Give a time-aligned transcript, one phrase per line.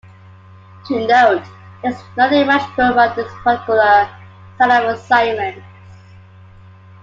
[0.87, 1.43] To note,
[1.83, 4.09] there is nothing magical about this particular
[4.57, 5.61] set of assignments.